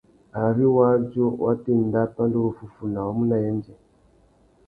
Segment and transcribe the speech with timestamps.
[0.45, 3.73] Ari wādjú wa tà enda pandúruffúffuna, wá mú nà yêndzê.